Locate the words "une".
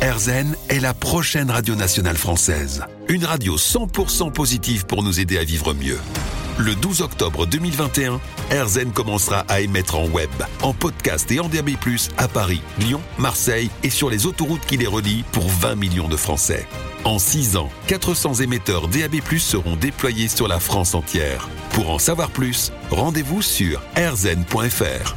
3.08-3.24